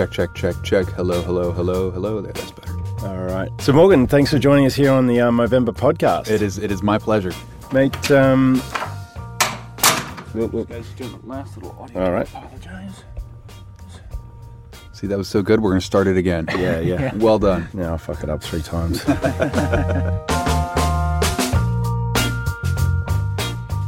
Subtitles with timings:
[0.00, 0.86] Check, check, check, check.
[0.94, 2.22] Hello, hello, hello, hello.
[2.22, 2.72] There, that's better.
[3.06, 3.50] All right.
[3.60, 6.30] So, Morgan, thanks for joining us here on the um, Movember podcast.
[6.30, 6.56] It is.
[6.56, 7.34] It is my pleasure.
[7.70, 8.62] Mate, um,
[10.32, 12.02] Guys, doing the last little audio.
[12.02, 12.26] All right.
[12.26, 13.04] Apologize.
[14.94, 15.60] See, that was so good.
[15.60, 16.46] We're going to start it again.
[16.56, 17.14] yeah, yeah.
[17.16, 17.68] Well done.
[17.74, 19.04] Now I fuck it up three times.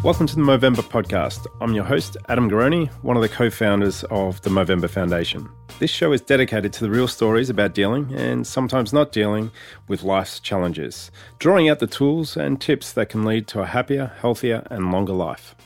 [0.05, 1.47] Welcome to the Movember podcast.
[1.62, 5.48] I'm your host, Adam Garone, one of the co founders of the Movember Foundation.
[5.83, 9.50] This show is dedicated to the real stories about dealing and sometimes not dealing
[9.89, 14.12] with life's challenges, drawing out the tools and tips that can lead to a happier,
[14.20, 15.56] healthier, and longer life.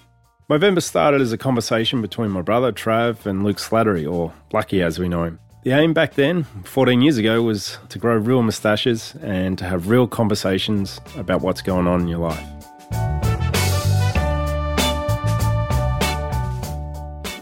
[0.49, 4.99] Movember started as a conversation between my brother Trav and Luke Slattery, or Lucky as
[4.99, 5.39] we know him.
[5.65, 9.91] The aim back then, 14 years ago, was to grow real moustaches and to have
[9.91, 12.56] real conversations about what's going on in your life.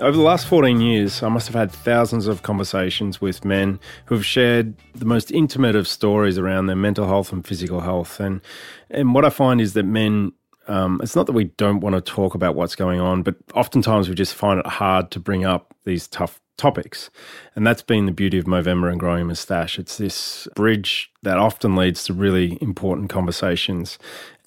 [0.05, 4.15] Over the last 14 years, I must have had thousands of conversations with men who
[4.15, 8.21] have shared the most intimate of stories around their mental health and physical health.
[8.21, 8.43] And,
[8.91, 10.33] and what I find is that men,
[10.69, 14.11] um, it's not that we don't want to talk about what's going on, but oftentimes
[14.11, 17.09] we just find it hard to bring up these tough topics.
[17.57, 19.79] And that's been the beauty of Movember and Growing a Moustache.
[19.79, 23.99] It's this bridge that often leads to really important conversations.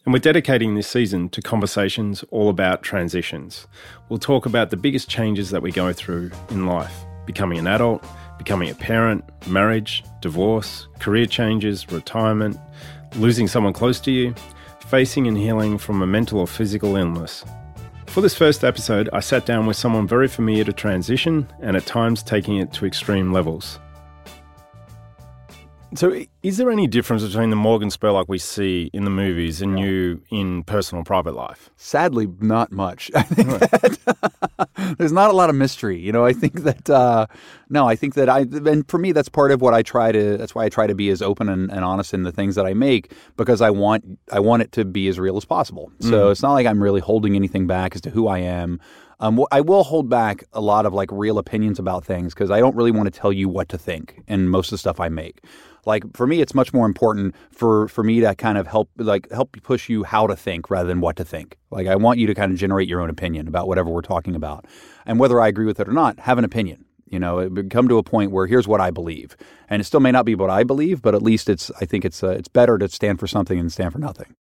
[0.07, 3.67] And we're dedicating this season to conversations all about transitions.
[4.07, 8.05] We'll talk about the biggest changes that we go through in life becoming an adult,
[8.37, 12.57] becoming a parent, marriage, divorce, career changes, retirement,
[13.17, 14.33] losing someone close to you,
[14.79, 17.43] facing and healing from a mental or physical illness.
[18.05, 21.85] For this first episode, I sat down with someone very familiar to transition and at
[21.85, 23.77] times taking it to extreme levels.
[25.95, 29.79] So, is there any difference between the Morgan Spurlock we see in the movies and
[29.79, 31.69] you in personal private life?
[31.77, 33.09] Sadly, not much.
[33.15, 35.97] I think that there's not a lot of mystery.
[35.97, 37.27] You know, I think that uh,
[37.69, 40.35] no, I think that I and for me that's part of what I try to.
[40.37, 42.65] That's why I try to be as open and, and honest in the things that
[42.65, 45.91] I make because I want I want it to be as real as possible.
[46.01, 48.81] So it's not like I'm really holding anything back as to who I am.
[49.19, 52.59] Um, I will hold back a lot of like real opinions about things because I
[52.59, 55.09] don't really want to tell you what to think in most of the stuff I
[55.09, 55.43] make.
[55.87, 59.31] Like for me, it's much more important for for me to kind of help like
[59.31, 61.57] help push you how to think rather than what to think.
[61.71, 64.35] Like I want you to kind of generate your own opinion about whatever we're talking
[64.35, 64.65] about,
[65.05, 66.83] and whether I agree with it or not, have an opinion.
[67.09, 69.37] You know, it come to a point where here's what I believe,
[69.69, 72.03] and it still may not be what I believe, but at least it's I think
[72.03, 74.35] it's uh, it's better to stand for something than stand for nothing.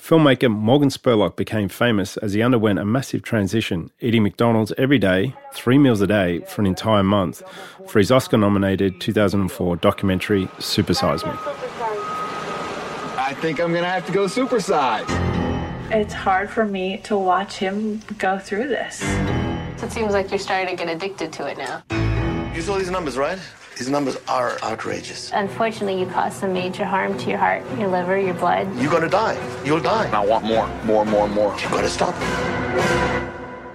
[0.00, 5.34] Filmmaker Morgan Spurlock became famous as he underwent a massive transition, eating McDonald's every day,
[5.52, 7.42] three meals a day, for an entire month,
[7.86, 11.32] for his Oscar nominated 2004 documentary Supersize Me.
[13.18, 15.06] I think I'm gonna have to go supersize.
[15.92, 19.02] It's hard for me to watch him go through this.
[19.82, 21.82] It seems like you're starting to get addicted to it now.
[22.54, 23.38] You saw these numbers, right?
[23.80, 25.30] These numbers are outrageous.
[25.32, 28.68] Unfortunately, you caused some major harm to your heart, your liver, your blood.
[28.76, 29.40] You're gonna die.
[29.64, 30.06] You'll die.
[30.10, 31.58] I want more, more, more, more.
[31.58, 32.14] You've gotta stop.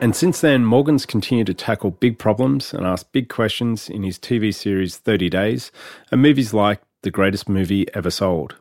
[0.02, 4.20] And since then, Morgan's continued to tackle big problems and ask big questions in his
[4.20, 5.72] TV series 30 Days
[6.12, 8.54] and movies like The Greatest Movie Ever Sold.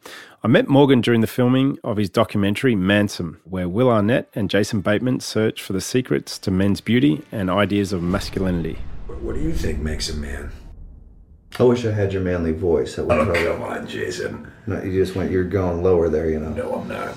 [0.42, 4.80] I met Morgan during the filming of his documentary Mansome, where Will Arnett and Jason
[4.80, 8.78] Bateman search for the secrets to men's beauty and ideas of masculinity.
[9.20, 10.50] What do you think makes a man?
[11.58, 12.96] I wish I had your manly voice.
[12.96, 13.44] That would Oh, probably.
[13.44, 14.50] come on, Jason.
[14.66, 15.30] No, you just went.
[15.30, 16.28] You're going lower there.
[16.28, 16.50] You know.
[16.50, 17.14] No, I'm not.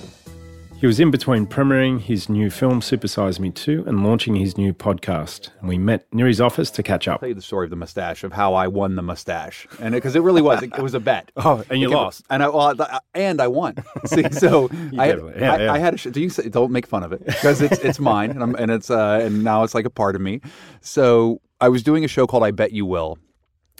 [0.79, 4.75] He was in between premiering his new film Supersize Me 2 and launching his new
[4.75, 5.49] podcast.
[5.59, 7.21] And we met near his office to catch up.
[7.21, 10.15] tell you the story of the mustache of how I won the mustache, and because
[10.15, 11.31] it, really was, it, it was a bet.
[11.37, 12.23] Oh, and you It- lost.
[12.29, 13.73] and I well, I- and I won.
[14.05, 14.65] See, so
[14.99, 15.73] I, definitely- yeah, I, yeah.
[15.73, 16.11] I had a.
[16.11, 18.69] Do you say, don't make fun of it because it's it's mine, and, I'm, and
[18.69, 20.41] it's uh, and now it's like a part of me.
[20.81, 23.17] So I was doing a show called I Bet You Will,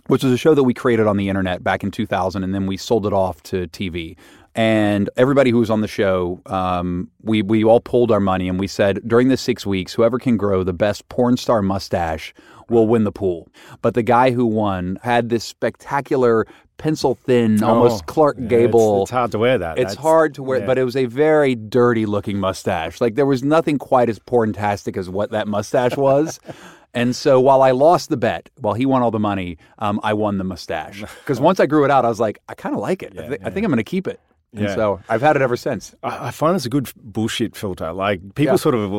[0.08, 2.66] which was a show that we created on the internet back in 2000, and then
[2.68, 4.16] we sold it off to TV.
[4.56, 8.60] And everybody who was on the show, um, we we all pulled our money and
[8.60, 12.34] we said during the six weeks, whoever can grow the best porn star mustache
[12.68, 13.48] will win the pool.
[13.84, 18.62] But the guy who won had this spectacular pencil thin, almost Oh, Clark yeah, it's-
[18.66, 19.02] Gable.
[19.04, 19.78] It's, hard to wear that.
[19.78, 20.66] It's That's- hard to wear, yeah.
[20.66, 23.00] but it was a very dirty looking mustache.
[23.00, 26.40] Like there was nothing quite as porntastic as what that mustache was.
[26.98, 30.14] and so while I lost the bet, while he won all the money, um, I
[30.14, 31.04] won the mustache.
[31.24, 33.12] Because once I grew it out, I was like, I kind of like it.
[33.20, 34.20] I, thi- I think I'm going to keep it.
[34.54, 34.76] And Yeah.
[34.76, 35.94] so I've had it ever since.
[36.04, 37.92] I I find it's a good bullshit filter.
[37.92, 38.58] Like people Yeah.
[38.58, 38.92] sort of,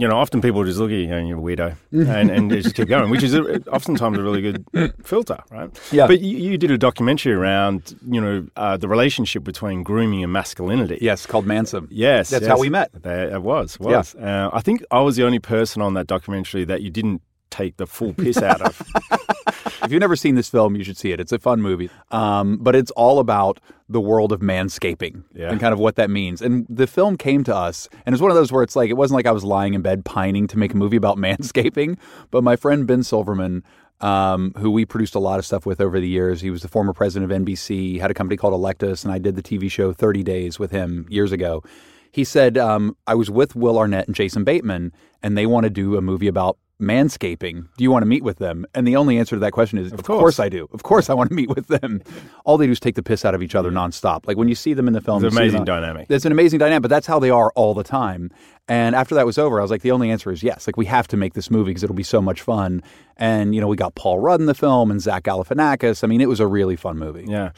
[0.00, 2.60] you know, often people just look at you and you're a weirdo, and, and they
[2.60, 4.64] just keep going, which is a, oftentimes a really good
[5.04, 5.70] filter, right?
[5.92, 6.08] Yeah.
[6.08, 10.32] But you, you did a documentary around, you know, uh, the relationship between grooming and
[10.32, 10.98] masculinity.
[11.00, 11.86] Yes, called Mansome.
[11.90, 12.48] Yes, That's yes.
[12.50, 12.90] how we met.
[13.00, 14.14] There, it was, was.
[14.16, 17.76] Uh, I think I was the only person on that documentary that you didn't take
[17.76, 18.82] the full piss out of.
[19.84, 21.20] If you've never seen this film, you should see it.
[21.20, 21.90] It's a fun movie.
[22.10, 25.50] Um, but it's all about the world of manscaping Yeah.
[25.50, 26.40] and kind of what that means.
[26.40, 28.94] And the film came to us, and it's one of those where it's like, it
[28.94, 31.98] wasn't like I was lying in bed pining to make a movie about manscaping,
[32.30, 33.62] but my friend Ben Silverman,
[34.00, 36.68] um, who we produced a lot of stuff with over the years, he was the
[36.68, 39.92] former president of NBC, had a company called Electus, and I did the TV show
[39.92, 41.62] 30 Days with him years ago.
[42.10, 44.92] He said, um, I was with Will Arnett and Jason Bateman,
[45.22, 47.66] and they want to do a movie about manscaping.
[47.76, 48.66] Do you want to meet with them?
[48.74, 50.20] And the only answer to that question is, of, course.
[50.20, 50.40] course.
[50.40, 50.68] I do.
[50.72, 52.02] Of course I want to meet with them.
[52.44, 54.26] All they do is take the piss out of each other nonstop.
[54.26, 56.06] Like when you see them in the film, It's an amazing dynamic.
[56.10, 58.30] It's an amazing dynamic, but that's how they are all the time.
[58.66, 60.66] And after that was over, I was like, the only answer is yes.
[60.66, 62.82] Like we have to make this movie because it'll be so much fun.
[63.16, 66.02] And you know, we got Paul Rudd in the film and Zach Galifianakis.
[66.02, 67.26] I mean, it was a really fun movie.
[67.28, 67.50] Yeah.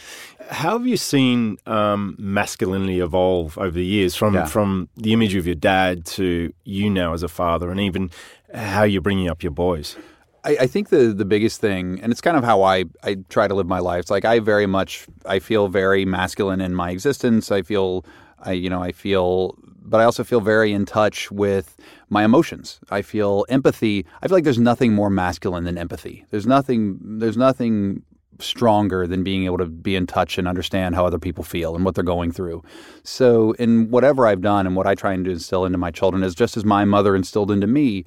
[0.50, 4.46] How have you seen um, masculinity evolve over the years from Yeah.
[4.46, 8.10] from the image of your dad to you now as a father, and even
[8.56, 9.96] how you're bringing up your boys?
[10.44, 13.48] I, I think the the biggest thing, and it's kind of how I, I try
[13.48, 14.00] to live my life.
[14.00, 17.50] It's like I very much I feel very masculine in my existence.
[17.50, 18.04] I feel
[18.38, 21.76] I you know I feel, but I also feel very in touch with
[22.08, 22.78] my emotions.
[22.90, 24.06] I feel empathy.
[24.22, 26.24] I feel like there's nothing more masculine than empathy.
[26.30, 26.98] There's nothing.
[27.02, 28.02] There's nothing
[28.38, 31.84] stronger than being able to be in touch and understand how other people feel and
[31.84, 32.62] what they're going through.
[33.02, 36.34] So, in whatever I've done and what I try and instill into my children is
[36.34, 38.04] just as my mother instilled into me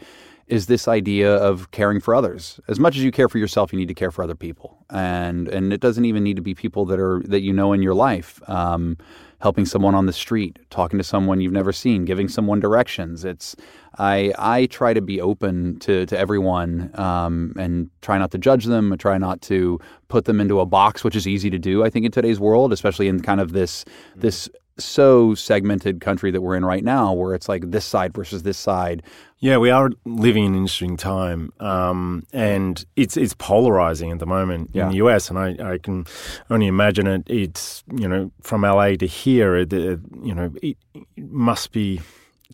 [0.50, 2.60] is this idea of caring for others.
[2.68, 5.48] As much as you care for yourself, you need to care for other people, and
[5.48, 7.94] and it doesn't even need to be people that are that you know in your
[7.94, 8.42] life.
[8.50, 8.98] Um,
[9.42, 13.24] helping someone on the street, talking to someone you've never seen, giving someone directions.
[13.24, 13.56] It's
[13.98, 18.66] I I try to be open to to everyone um, and try not to judge
[18.66, 18.98] them.
[18.98, 21.84] Try not to put them into a box, which is easy to do.
[21.84, 23.86] I think in today's world, especially in kind of this
[24.16, 28.44] this so segmented country that we're in right now, where it's like this side versus
[28.44, 29.04] this side.
[29.40, 34.26] Yeah, we are living in an interesting time, um, and it's it's polarizing at the
[34.26, 34.86] moment Yeah.
[34.86, 36.06] in the US, and I, I can
[36.50, 37.24] only imagine it.
[37.28, 42.02] It's you know from LA to here, it, it, you know, it, it must be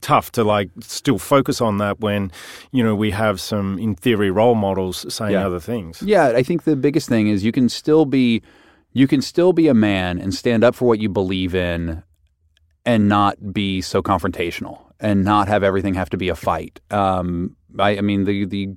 [0.01, 2.31] tough to like still focus on that when
[2.71, 5.45] you know we have some in theory role models saying Yeah.
[5.47, 6.01] other things.
[6.03, 8.43] Yeah, I think the biggest thing is you can still be
[8.93, 12.03] you can still be a man and stand up for what you believe in
[12.85, 16.79] and not be so confrontational and not have everything have to be a fight.
[16.91, 18.69] Um, I, I mean, the, the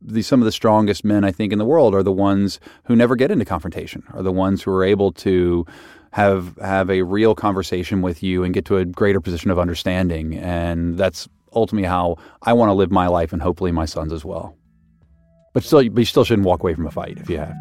[0.00, 2.94] the some of the strongest men I think in the world are the ones who
[2.94, 5.66] never get into confrontation, are the ones who are able to
[6.12, 10.36] have have a real conversation with you and get to a greater position of understanding.
[10.36, 14.24] And that's ultimately how I want to live my life, and hopefully my sons as
[14.24, 14.56] well.
[15.54, 17.54] But still, but you still shouldn't walk away from a fight if you have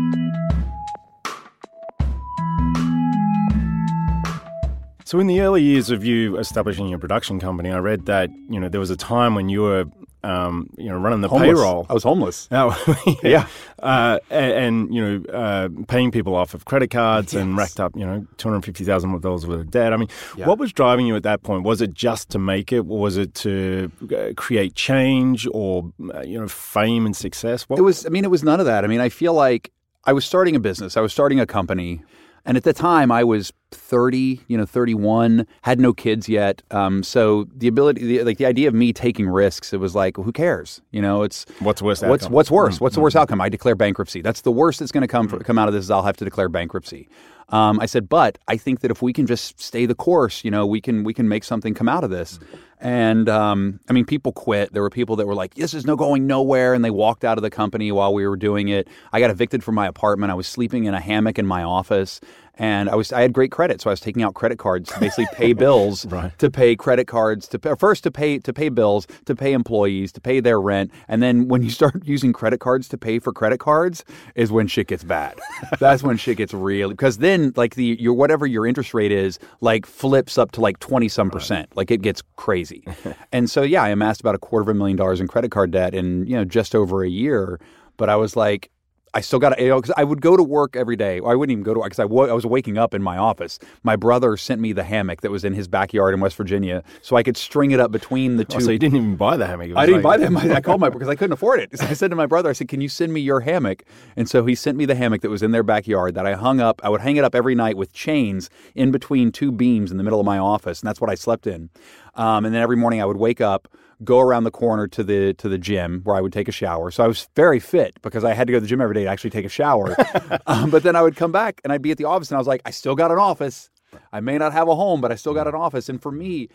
[5.06, 8.58] So in the early years of you establishing your production company, I read that you
[8.58, 9.84] know there was a time when you were
[10.24, 11.46] um, you know running the Homeless.
[11.46, 11.86] payroll.
[11.88, 12.48] I was homeless.
[12.52, 13.46] Oh, Yeah.
[13.80, 17.94] Uh, and, and, you know, uh, paying people off of credit cards and racked up,
[17.94, 19.92] you know, two hundred fifty thousand dollars worth of debt.
[19.92, 20.48] I mean, Yeah.
[20.48, 21.62] what was driving you at that point?
[21.62, 22.80] Was it just to make it?
[22.80, 27.62] Or was it to uh, create change or uh, you know, fame and success?
[27.68, 28.04] What It was.
[28.06, 28.82] I mean, it was none of that.
[28.82, 29.70] I mean, I feel like
[30.04, 30.96] I was starting a business.
[30.96, 32.02] I was starting a company,
[32.44, 34.40] and at the time, I was thirty.
[34.48, 35.46] You know, thirty-one.
[35.62, 36.62] Had no kids yet.
[36.70, 40.18] Um, so the ability, the, like the idea of me taking risks, it was like,
[40.18, 40.80] well, who cares?
[40.90, 42.34] You know, it's What's the worst What's outcome?
[42.34, 42.80] what's worse?
[42.80, 43.40] What's the worst outcome?
[43.40, 44.22] I declare bankruptcy.
[44.22, 45.84] That's the worst that's going to come for, come out of this.
[45.84, 47.08] Is I'll have to declare bankruptcy.
[47.50, 50.50] Um, I said, but I think that if we can just stay the course, you
[50.50, 52.40] know, we can we can make something come out of this.
[52.80, 54.72] And um, I mean, people quit.
[54.72, 57.38] There were people that were like, "This is no going nowhere," and they walked out
[57.38, 58.88] of the company while we were doing it.
[59.12, 60.32] I got evicted from my apartment.
[60.32, 62.20] I was sleeping in a hammock in my office,
[62.58, 65.00] and I was I had great credit, so I was taking out credit cards to
[65.00, 66.36] basically pay bills, Right.
[66.38, 70.12] to pay credit cards, to pay, first to pay to pay bills, to pay employees,
[70.12, 73.32] to pay their rent, and then when you start using credit cards to pay for
[73.32, 75.38] credit cards is when shit gets bad.
[75.78, 79.38] That's when shit gets real because then like the your whatever your interest rate is
[79.60, 82.84] like flips up to like twenty some percent, like it gets crazy.
[83.32, 85.70] and so yeah, I amassed about a quarter of a million dollars in credit card
[85.70, 87.60] debt in you know just over a year,
[87.96, 88.70] but I was like.
[89.16, 91.22] I still got to, you know, because I would go to work every day.
[91.24, 93.58] I wouldn't even go to work because I, was waking up in my office.
[93.82, 97.16] My brother sent me the hammock that was in his backyard in West Virginia so
[97.16, 98.58] I could string it up between the two.
[98.58, 99.70] Oh, so you didn't even buy the hammock?
[99.74, 100.36] I didn't buy them.
[100.36, 101.78] I, I called my because I couldn't afford it.
[101.78, 103.84] So I said to my brother, I said, "Can you send me your hammock?"
[104.16, 106.60] And so he sent me the hammock that was in their backyard that I hung
[106.60, 106.82] up.
[106.84, 110.04] I would hang it up every night with chains in between two beams in the
[110.04, 111.70] middle of my office, and that's what I slept in.
[112.16, 113.66] Um, and then every morning I would wake up,
[114.04, 116.90] go around the corner to the to the gym where I would take a shower.
[116.90, 119.04] So I was very fit because I had to go to the gym every day
[119.04, 119.96] to actually take a shower.
[120.46, 122.38] um, but then I would come back and I'd be at the office, and I
[122.38, 123.70] was like, I still got an office.
[124.12, 125.88] I may not have a home, but I still got an office.
[125.88, 126.48] And for me,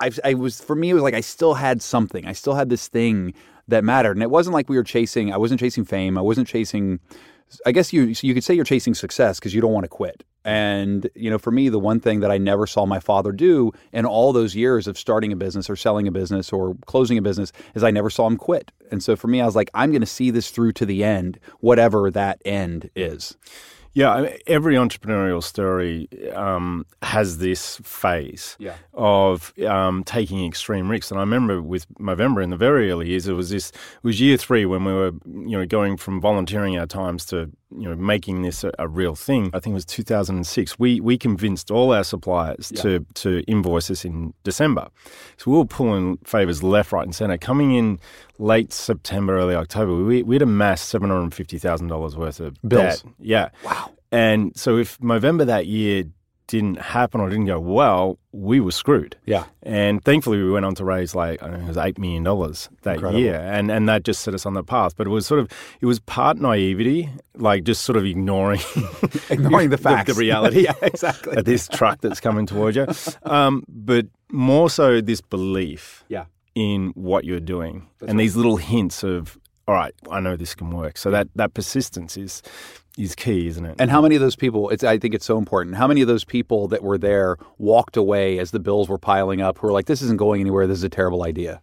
[0.00, 2.26] I, I was for me it was like I still had something.
[2.26, 3.34] I still had this thing
[3.68, 5.32] that mattered, and it wasn't like we were chasing.
[5.32, 6.18] I wasn't chasing fame.
[6.18, 6.98] I wasn't chasing.
[7.66, 10.24] I guess you you could say you're chasing success because you don't want to quit.
[10.44, 13.72] And you know, for me, the one thing that I never saw my father do
[13.92, 17.22] in all those years of starting a business or selling a business or closing a
[17.22, 18.72] business is I never saw him quit.
[18.90, 21.04] And so for me, I was like, I'm going to see this through to the
[21.04, 23.36] end, whatever that end is.
[23.94, 28.76] Yeah, every entrepreneurial story um, has this phase Yeah.
[28.94, 31.10] of um, taking extreme risks.
[31.10, 33.68] And I remember with Movember in the very early years, it was this.
[33.70, 37.50] It was year three when we were, you know, going from volunteering our times to,
[37.76, 39.50] you know, making this a, a real thing.
[39.54, 40.78] I think it was 2006.
[40.78, 44.88] We we convinced all our suppliers to to invoice us in December.
[45.36, 47.38] So we were pulling favors left, right, and center.
[47.38, 47.98] Coming in
[48.38, 52.40] late September, early October, we we had amassed seven hundred and fifty thousand dollars worth
[52.40, 53.02] of Bills.
[53.02, 53.12] debt.
[53.18, 53.48] Yeah.
[53.64, 53.90] Wow.
[54.10, 56.04] And so if November that year
[56.52, 59.16] didn't happen or didn't go well, we were screwed.
[59.24, 59.44] Yeah.
[59.62, 62.22] And thankfully, we went on to raise like I don't know, it was eight million
[62.22, 63.20] dollars that Incredible.
[63.20, 64.94] year, and and that just set us on the path.
[64.96, 68.60] But it was sort of it was part naivety, like just sort of ignoring
[69.30, 70.12] Ignoring the facts.
[70.12, 71.36] the, reality, Yeah, exactly.
[71.36, 72.86] of this truck that's coming towards you.
[73.22, 76.26] Um, but more so this belief Yeah.
[76.54, 80.70] in what you're doing, and these little hints of all right, I know this can
[80.70, 80.98] work.
[80.98, 82.42] So that that persistence is
[82.98, 83.76] is key, isn't it?
[83.78, 84.68] And how many of those people?
[84.70, 85.76] It's, I think it's so important.
[85.76, 89.40] How many of those people that were there walked away as the bills were piling
[89.40, 90.66] up, who were like, "This isn't going anywhere.
[90.66, 91.62] This is a terrible idea,"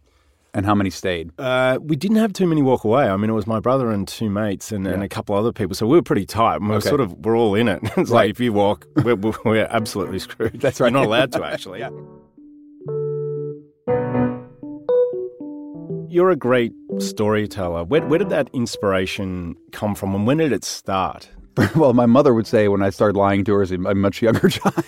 [0.53, 1.31] and how many stayed?
[1.39, 3.07] Uh, we didn't have too many walk away.
[3.07, 5.75] I mean, it was my brother and two mates and, and a couple other people.
[5.75, 6.61] So we were pretty tight.
[6.61, 6.89] We were Okay.
[6.89, 7.81] sort of we're all in it.
[7.97, 10.53] It's like if you walk, we're, we're, we're absolutely screwed.
[10.61, 10.91] That's right.
[10.91, 11.83] You're not allowed to actually.
[16.09, 17.83] You're a great storyteller.
[17.83, 21.29] Where, where did that inspiration come from, and when did it start?
[21.75, 24.49] well, my mother would say when I started lying to her as a, much younger
[24.49, 24.75] child.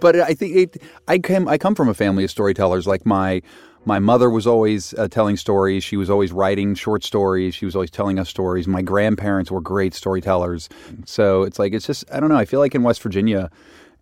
[0.00, 1.48] but I think it, I came.
[1.48, 2.86] I come from a family of storytellers.
[2.86, 3.42] Like my
[3.84, 5.82] my mother was always uh, telling stories.
[5.82, 7.56] She was always writing short stories.
[7.56, 8.68] She was always telling us stories.
[8.68, 10.68] My grandparents were great storytellers.
[11.06, 12.36] So it's like it's just I don't know.
[12.36, 13.50] I feel like in West Virginia,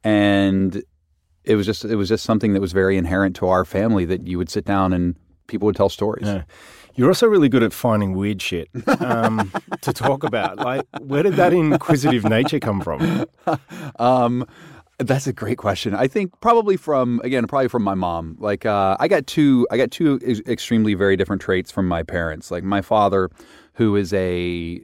[0.05, 0.83] and
[1.45, 4.27] it was just it was just something that was very inherent to our family that
[4.27, 6.27] you would sit down and people would tell stories.
[6.27, 6.43] Yeah.
[6.95, 8.69] You're also really good at finding weird shit
[9.01, 10.59] um, to talk about.
[10.59, 13.27] Like, where did that inquisitive nature come from?
[13.99, 14.47] Um,
[14.99, 15.95] that's a great question.
[15.95, 18.37] I think probably from again, probably from my mom.
[18.39, 22.03] Like uh, I got two, I got two ex- extremely very different traits from my
[22.03, 22.51] parents.
[22.51, 23.31] Like my father,
[23.75, 24.81] who is a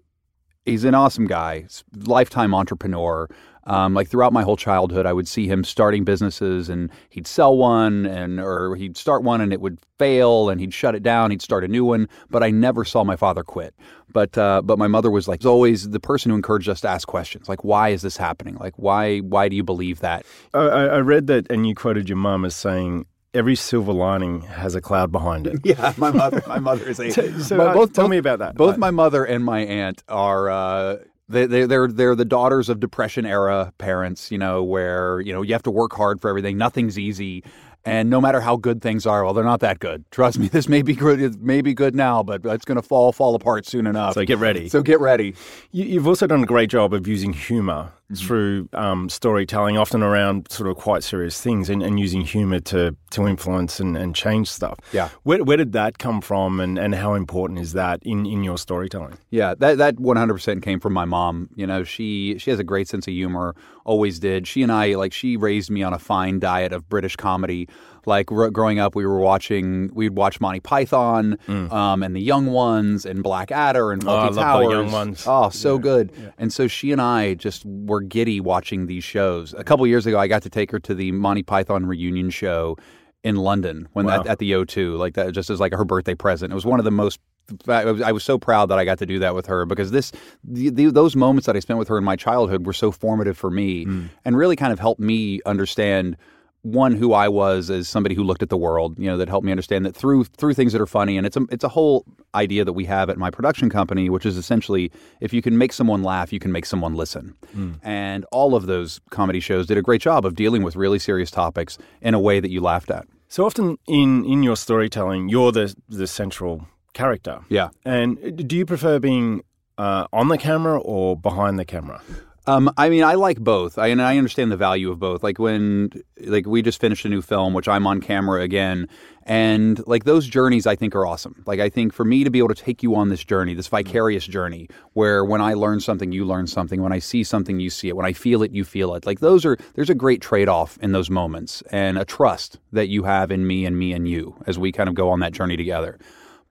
[0.69, 1.67] he's an awesome guy,
[2.05, 3.29] lifetime entrepreneur.
[3.65, 7.55] Um, like throughout my whole childhood, I would see him starting businesses, and he'd sell
[7.55, 11.31] one, and or he'd start one, and it would fail, and he'd shut it down.
[11.31, 13.75] He'd start a new one, but I never saw my father quit.
[14.11, 17.07] But uh, but my mother was like always the person who encouraged us to ask
[17.07, 18.55] questions, like why is this happening?
[18.55, 20.25] Like why why do you believe that?
[20.55, 24.43] I, I I read that, and you quoted your mom as saying, "Every silver lining
[24.43, 26.43] has a cloud behind it." Yeah, my mother.
[26.47, 27.11] My mother is a.
[27.13, 28.55] So- so, my- uh, tell me about that.
[28.57, 30.49] Both Like- my mother and my aunt are.
[30.51, 30.97] Uh,
[31.31, 35.43] they, they, they're they're the daughters of depression era parents, you know, where you know
[35.43, 36.57] you have to work hard for everything.
[36.57, 37.45] Nothing's easy,
[37.85, 40.07] and no matter how good things are, well, they're not that good.
[40.11, 41.21] Trust me, this may be good.
[41.21, 44.15] It may be good now, but it's going to fall fall apart soon enough.
[44.15, 44.71] So get ready.
[44.71, 45.35] So get ready.
[45.71, 48.27] You, you've also done a great job of using humor Mm-hmm.
[48.27, 52.97] through um, storytelling, often around sort of quite serious things, and, and using humor to
[53.11, 54.79] to influence and, and change stuff.
[54.95, 55.11] Yeah.
[55.25, 58.57] Where, where did that come from, and, and how important is that in, in your
[58.57, 59.19] storytelling?
[59.29, 61.51] Yeah, that that 100% came from my mom.
[61.55, 64.49] You know, she she has a great sense of humor, always did.
[64.49, 67.69] She and I like she raised me on a fine diet of British comedy.
[68.09, 72.47] Like gr- growing up, we were watching, we'd watch Monty Python um, and The Young
[72.47, 74.09] Ones and Blackadder and Mm.
[74.11, 74.73] Oh, love The Towers.
[74.73, 75.25] Young Ones.
[75.27, 76.11] Oh, so good.
[76.39, 79.55] And so she and I just were giddy watching these shows.
[79.57, 82.77] A couple years ago, I got to take her to the Monty Python reunion show
[83.23, 84.21] in London when Wow.
[84.21, 86.53] at, at the O2, like that, just as like her birthday present.
[86.53, 87.21] It was one of the most.
[87.67, 90.13] I was, so proud that I got to do that with her because this,
[90.45, 93.39] the, the, those moments that I spent with her in my childhood were so formative
[93.39, 93.87] for me,
[94.25, 96.19] and really kind of helped me understand
[96.63, 99.45] one who I was as somebody who looked at the world, you know, that helped
[99.45, 102.05] me understand that through through things that are funny, and it's a it's a whole
[102.35, 105.73] idea that we have at my production company, which is essentially if you can make
[105.73, 107.35] someone laugh, you can make someone listen,
[107.83, 111.31] and all of those comedy shows did a great job of dealing with really serious
[111.31, 113.07] topics in a way that you laughed at.
[113.29, 117.41] So often in, in your storytelling, you're the the central character.
[117.49, 117.69] Yeah.
[117.85, 119.43] And do you prefer being
[119.77, 122.03] uh, on the camera or behind the camera?
[122.49, 123.77] Um, I mean, I like both.
[123.77, 125.23] I and I understand the value of both.
[125.23, 128.89] Like when, like we just finished a new film, which I'm on camera again,
[129.25, 131.43] and like those journeys, I think are awesome.
[131.45, 133.69] Like I think for me to be able to take you on this journey, this
[133.69, 136.81] vicarious journey, where when I learn something, you learn something.
[136.81, 137.97] When I see something, you see it.
[137.97, 139.05] When I feel it, you feel it.
[139.05, 142.89] Like those are there's a great trade off in those moments and a trust that
[142.89, 145.33] you have in me and me and you as we kind of go on that
[145.33, 145.99] journey together.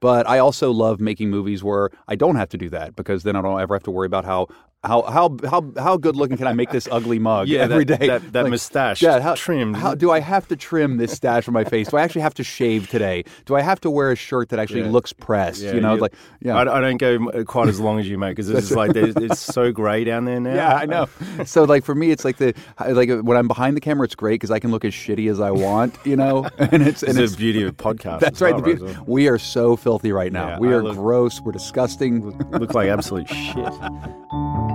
[0.00, 3.34] But I also love making movies where I don't have to do that because then
[3.34, 4.46] I don't ever have to worry about how
[4.84, 7.98] how how how how good looking can I make this ugly mug Yeah, every that-
[8.00, 8.06] day?
[8.06, 9.76] that- that mustache yeah, how, trimmed.
[9.76, 11.88] How do I have to trim this stash on my face?
[11.88, 13.24] Do I actually have to shave today?
[13.44, 14.90] Do I have to wear a shirt that actually Yeah.
[14.90, 15.62] looks pressed?
[15.62, 16.54] you know, like yeah.
[16.56, 19.72] I, I don't go quite as long as you make because it's like it's so
[19.72, 20.54] grey down there now.
[20.54, 21.08] Yeah, I know.
[21.44, 22.54] So like for me, it's like the
[22.88, 25.40] like when I'm behind the camera, it's great because I can look as shitty as
[25.40, 26.48] I want, you know.
[26.58, 28.20] And it's and It's the beauty of podcast.
[28.20, 28.52] that's right.
[28.54, 30.48] well, the beauty- we are so filthy right now.
[30.50, 31.40] Yeah, we I are look- gross.
[31.40, 32.30] We're disgusting.
[32.50, 33.72] Look like absolute shit.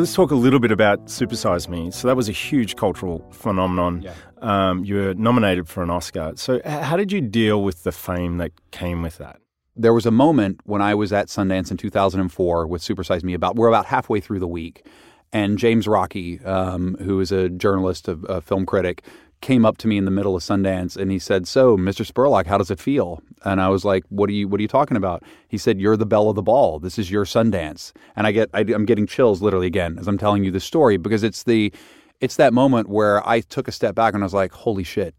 [0.00, 1.90] So let's talk a little bit about Supersize Me.
[1.90, 4.00] So that was a huge cultural phenomenon.
[4.00, 4.14] Yeah.
[4.40, 6.32] Um, you were nominated for an Oscar.
[6.36, 9.42] So how did you deal with the fame that came with that?
[9.76, 13.34] there was a moment when I was at Sundance in 2004 with Supersize Me.
[13.34, 14.86] About we're about halfway through the week,
[15.34, 19.04] and James Rocchi, um, who is a journalist, a, a film critic,
[19.40, 22.04] came up to me in the middle of Sundance and he said, "So, Mr.
[22.04, 24.68] Spurlock, how does it feel?" And I was like, "What are you What are you
[24.68, 26.78] talking about?" He said, "You're the belle of the ball.
[26.78, 30.18] This is your Sundance." And I get I, I'm getting chills literally again as I'm
[30.18, 31.72] telling you the story because it's the
[32.20, 35.14] it's that moment where I took a step back and I was like, "Holy shit!"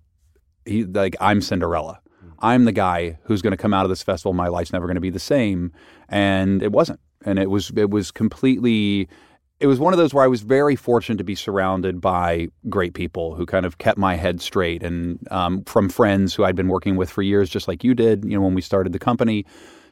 [0.66, 2.00] He like I'm Cinderella.
[2.42, 4.34] I'm the guy who's going to come out of this festival.
[4.34, 5.72] My life's never going to be the same,
[6.10, 7.00] and it wasn't.
[7.24, 9.08] And it was it was completely.
[9.62, 12.96] It was one of those where I was very fortunate to be surrounded by great
[12.96, 16.68] people who kind of kept my head straight, and um, from friends who I'd been
[16.68, 18.26] working with for years, just like you did.
[18.26, 19.46] You know, when we started the company,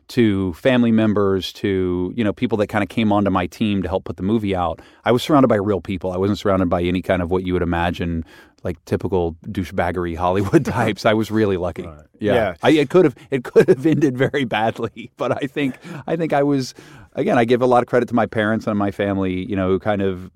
[0.09, 3.87] to family members, to you know people that kind of came onto my team to
[3.87, 4.81] help put the movie out.
[5.05, 6.11] I was surrounded by real people.
[6.11, 8.25] I wasn't surrounded by any kind of what you would imagine
[8.63, 11.05] like typical douchebaggery Hollywood types.
[11.05, 11.83] I was really lucky.
[11.83, 12.55] Yeah, Yeah.
[12.63, 15.75] I, it could have it could have ended very badly, but I think
[16.07, 16.73] I think I was
[17.13, 17.37] again.
[17.37, 19.45] I give a lot of credit to my parents and my family.
[19.49, 20.29] You know, who kind of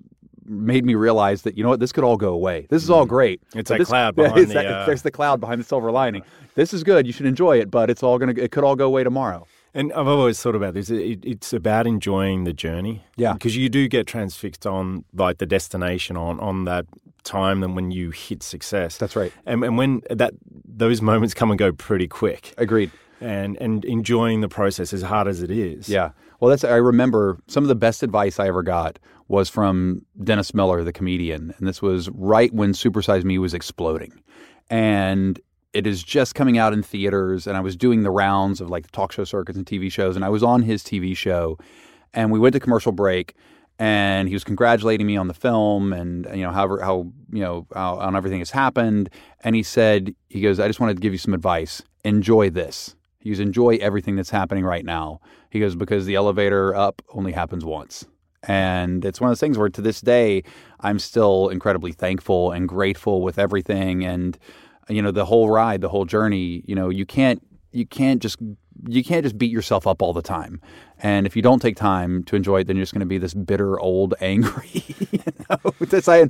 [0.46, 2.66] made me realize that you know what this could all go away.
[2.70, 3.40] This is all great.
[3.48, 3.58] Mm-hmm.
[3.60, 5.60] It's But that this- cloud Yeah, behind it's the, that- uh, There's the cloud behind
[5.60, 6.22] the silver lining.
[6.54, 7.06] This is good.
[7.06, 8.32] You should enjoy it, but it's all gonna.
[8.36, 9.46] It could all go away tomorrow.
[9.76, 10.88] And I've always thought about this.
[10.88, 13.02] It, it's about enjoying the journey.
[13.16, 13.32] Yeah.
[13.32, 16.86] Because you do get transfixed on like the destination on on that
[17.24, 18.96] time than when you hit success.
[18.98, 19.32] That's right.
[19.46, 20.34] And, and when that
[20.64, 22.54] those moments come and go pretty quick.
[22.58, 22.90] Agreed.
[23.20, 25.88] And and enjoying the process as hard as it is.
[25.88, 26.10] Yeah.
[26.40, 30.52] Well, that's I remember some of the best advice I ever got was from Dennis
[30.52, 34.22] Miller, the comedian, and this was right when Supersize Me was exploding,
[34.68, 35.40] and
[35.72, 38.84] it is just coming out in theaters, and I was doing the rounds of like
[38.84, 41.58] the talk show circuits and TV shows, and I was on his TV show,
[42.12, 43.34] and we went to commercial break.
[43.78, 47.66] And he was congratulating me on the film, and you know, however, how you know,
[47.74, 49.10] on everything has happened.
[49.42, 51.82] And he said, he goes, I just wanted to give you some advice.
[52.04, 52.94] Enjoy this.
[53.18, 55.20] He goes, enjoy everything that's happening right now.
[55.50, 58.06] He goes, because the elevator up only happens once.
[58.46, 60.44] And it's one of those things where to this day,
[60.80, 64.04] I'm still incredibly thankful and grateful with everything.
[64.04, 64.38] And,
[64.88, 68.36] you know, the whole ride, the whole journey, you know, you can't, you can't just,
[68.88, 70.60] you can't just beat yourself up all the time.
[71.00, 73.18] And if you don't take time to enjoy it, then you're just going to be
[73.18, 74.84] this bitter, old, angry.
[75.10, 75.18] you
[75.50, 75.72] know?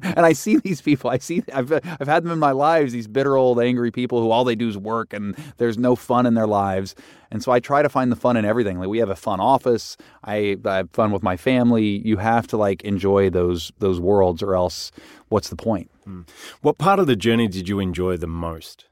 [0.02, 1.10] And I see these people.
[1.10, 1.42] I see.
[1.52, 2.92] I've I've had them in my lives.
[2.92, 6.26] These bitter, old, angry people who all they do is work, and there's no fun
[6.26, 6.94] in their lives.
[7.30, 8.78] And so I try to find the fun in everything.
[8.78, 9.96] Like we have a fun office.
[10.24, 12.02] I, I have fun with my family.
[12.04, 14.90] You have to like enjoy those those worlds, or else
[15.28, 15.90] what's the point?
[16.04, 16.22] Hmm.
[16.62, 18.86] What part of the journey did you enjoy the most?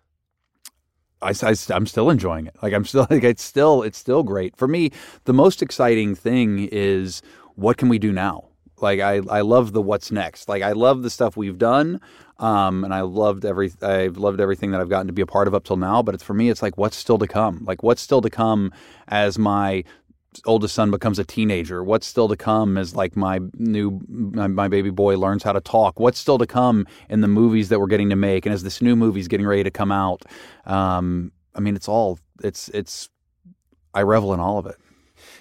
[1.22, 2.56] I, am still enjoying it.
[2.62, 4.90] Like I'm still like it's still it's still great for me.
[5.24, 7.22] The most exciting thing is
[7.54, 8.48] what can we do now?
[8.80, 10.48] Like I, I love the what's next.
[10.48, 12.00] Like I love the stuff we've done,
[12.40, 15.46] um, and I loved every I've loved everything that I've gotten to be a part
[15.46, 16.02] of up till now.
[16.02, 17.64] But it's for me, it's like what's still to come.
[17.64, 18.72] Like what's still to come
[19.06, 19.85] as my
[20.47, 24.68] oldest son becomes a teenager what's still to come is like my new my, my,
[24.68, 26.01] baby boy learns how to talk.
[26.01, 28.81] What's still to come in the movies that we're getting to make and as this
[28.81, 30.23] new movie's getting ready to come out
[30.66, 33.09] um, i mean it's all it's it's
[33.95, 34.77] i revel in all of it.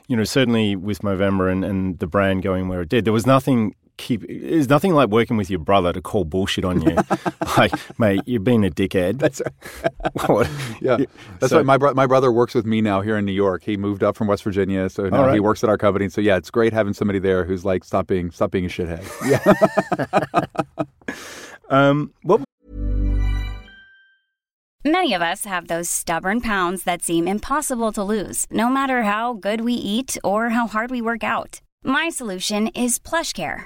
[0.07, 3.25] You know certainly with Movember and, and the brand going where it did there was
[3.25, 4.25] nothing keep.
[4.27, 6.97] There's nothing like working with your brother to call bullshit on you.
[7.57, 9.19] like, mate, you've been a dickhead.
[9.19, 9.41] That's
[10.27, 10.49] right.
[10.81, 10.97] yeah,
[11.39, 11.65] that's so, right.
[11.65, 13.63] My bro- my brother works with me now here in New York.
[13.63, 15.33] He moved up from West Virginia, so now right.
[15.35, 16.09] he works at our company.
[16.09, 19.01] So yeah, it's great having somebody there who's like, stop being stop being a shithead.
[19.31, 19.39] Yeah.
[21.69, 22.41] um, what
[24.83, 29.33] Many of us have those stubborn pounds that seem impossible to lose, no matter how
[29.33, 31.61] good we eat or how hard we work out.
[31.83, 33.65] My solution is PlushCare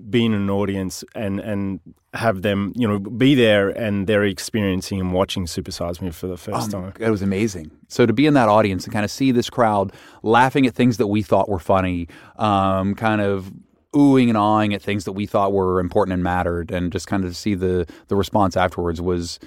[0.11, 1.79] be in an audience and, and
[2.13, 6.37] have them, you know, be there and they're experiencing and watching Supersize Me for the
[6.37, 6.93] first um, time.
[6.99, 7.71] It was amazing.
[7.87, 10.97] So to be in that audience and kind of see this crowd laughing at things
[10.97, 13.51] that we thought were funny, um, kind of
[13.93, 17.25] oohing and awing at things that we thought were important and mattered, and just kind
[17.25, 19.39] of see the the response afterwards was,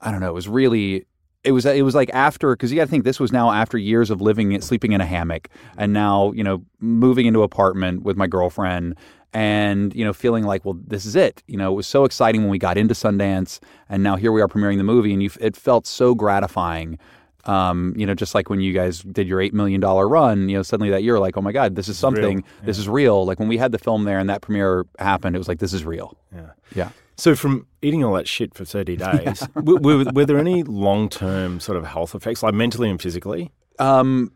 [0.00, 1.06] I don't know, it was really.
[1.44, 3.76] It was it was like after because you got to think this was now after
[3.76, 8.04] years of living sleeping in a hammock and now you know moving into an apartment
[8.04, 8.94] with my girlfriend
[9.32, 11.42] and you know feeling like well this is it.
[11.46, 14.40] You know it was so exciting when we got into sundance and now here we
[14.40, 16.98] are premiering the movie and you it felt so gratifying.
[17.44, 20.56] Um, you know just like when you guys did your eight million dollar run you
[20.56, 22.38] know suddenly that year like oh my god this is something.
[22.38, 22.66] Yeah.
[22.66, 23.24] this is real.
[23.24, 25.72] Like when we had the film there and that premiere happened it was like this
[25.72, 26.16] is real.
[26.34, 26.50] Yeah.
[26.74, 26.90] Yeah.
[27.16, 31.60] So from eating all that shit for 30 days were, were, were, there any long-term
[31.60, 33.52] sort of health effects like mentally and physically?
[33.78, 34.32] Um,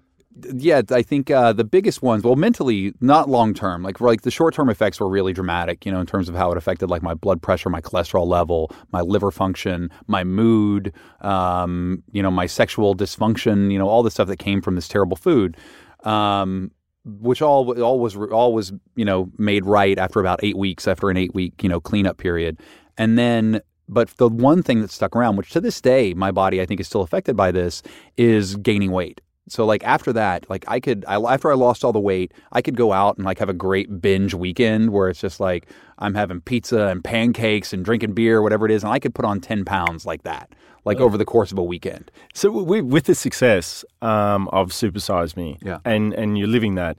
[0.55, 3.83] yeah, I think uh, the biggest ones, well, mentally, not long term.
[3.83, 5.87] Like like the short term effects were really dramatic.
[5.87, 8.71] You know, in terms of how it affected like my blood pressure, my cholesterol level,
[8.93, 10.93] my liver function, my mood.
[11.21, 13.73] Um, you know, my sexual dysfunction.
[13.73, 15.57] You know, all the stuff that came from this terrible food.
[16.05, 16.71] Um,
[17.05, 21.09] which all all was all was you know made right after about eight weeks after
[21.09, 22.61] an eight week you know cleanup period,
[22.99, 26.61] and then but the one thing that stuck around, which to this day my body
[26.61, 27.83] I think is still affected by this,
[28.17, 29.21] is gaining weight.
[29.49, 32.63] So like after that, like I could, I, after I lost all the weight, I
[32.63, 36.15] could go out and like have a great binge weekend where it's just like I'm
[36.15, 39.41] having pizza and pancakes and drinking beer, whatever it is, and I could put on
[39.41, 40.53] ten pounds like that,
[40.85, 41.05] like oh.
[41.05, 42.11] over the course of a weekend.
[42.35, 45.79] So we, with the success um, of Supersize Me, yeah.
[45.85, 46.99] and and you're living that.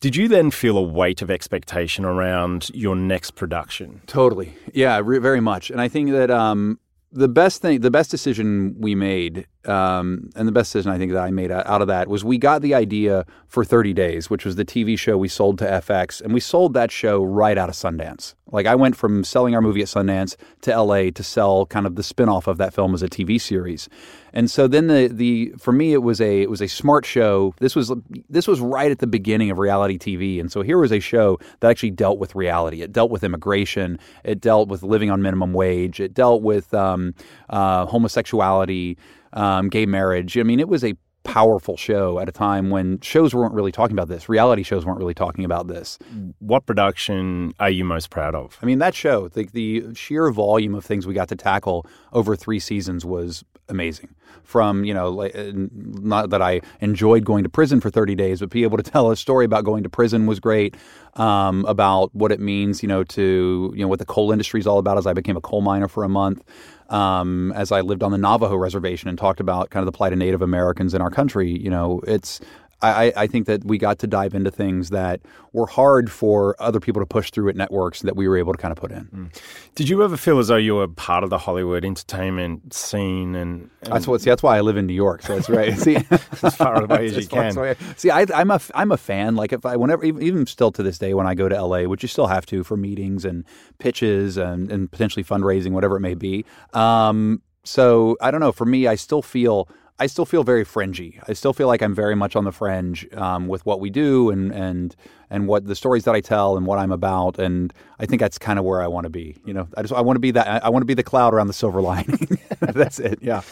[0.00, 4.00] Did you then feel a weight of expectation around your next production?
[4.06, 5.70] Totally, yeah, re- very much.
[5.70, 6.78] And I think that um,
[7.10, 11.12] the best thing, the best decision we made um, and the best decision I think
[11.12, 14.44] that I made out of that was we got the idea for 30 Days, which
[14.44, 17.68] was the TV show we sold to FX, and we sold that show right out
[17.68, 18.34] of Sundance.
[18.50, 21.96] Like I went from selling our movie at Sundance to LA to sell kind of
[21.96, 23.88] the spinoff of that film as a TV series.
[24.32, 27.54] And so then the the for me it was a it was a smart show.
[27.60, 27.92] This was
[28.28, 31.38] this was right at the beginning of reality TV, and so here was a show
[31.60, 32.82] that actually dealt with reality.
[32.82, 33.98] It dealt with immigration.
[34.24, 36.00] It dealt with living on minimum wage.
[36.00, 37.14] It dealt with um,
[37.50, 38.96] uh, homosexuality
[39.32, 40.38] um, gay marriage.
[40.38, 40.94] I mean, it was a
[41.28, 44.30] powerful show at a time when shows weren't really talking about this.
[44.30, 45.98] Reality shows weren't really talking about this.
[46.38, 48.58] What production are you most proud of?
[48.62, 52.34] I mean, that show, the, the sheer volume of things we got to tackle over
[52.34, 54.14] three seasons was amazing.
[54.42, 58.40] From, you know, like, uh, not that I enjoyed going to prison for 30 days,
[58.40, 60.74] but be able to tell a story about going to prison was great.
[61.14, 64.66] Um, about what it means, you know, to, you know, what the coal industry is
[64.66, 66.44] all about as I became a coal miner for a month
[66.88, 70.12] um, as I lived on the Navajo reservation and talked about kind of the plight
[70.12, 71.50] of Native Americans in our country.
[71.50, 72.40] You know, it's
[72.80, 75.20] I, I, think that we got to dive into things that
[75.52, 78.58] were hard for other people to push through at networks that we were able to
[78.58, 79.04] kind of put in.
[79.06, 79.40] Mm.
[79.74, 83.34] Did you ever feel as though you were part of the Hollywood entertainment scene?
[83.34, 84.20] And, and that's what.
[84.20, 85.22] See, that's why I live in New York.
[85.22, 85.76] So that's right.
[85.78, 85.96] see,
[86.42, 87.76] as far away as you can.
[87.96, 89.34] See, I, am a I'm a fan.
[89.34, 91.82] Like if I whenever even, even still to this day when I go to LA,
[91.82, 93.44] which you still have to for meetings and
[93.78, 96.44] pitches and, and potentially fundraising, whatever it may be.
[96.74, 98.52] Um, so I don't know.
[98.52, 99.68] For me, I still feel
[100.00, 101.20] I still feel very fringy.
[101.26, 104.30] I still feel like I'm very much on the fringe um, with what we do
[104.30, 104.94] and and
[105.30, 107.38] and what the stories that I tell and what I'm about.
[107.38, 109.36] And I think that's kind of where I want to be.
[109.44, 110.64] You know, I just I want to be that.
[110.64, 112.38] I want to be the cloud around the silver lining.
[112.60, 113.18] that's it.
[113.20, 113.42] Yeah,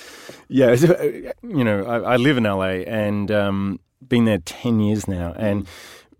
[0.48, 0.74] yeah.
[1.42, 5.66] You know, I, I live in LA and um, been there ten years now, and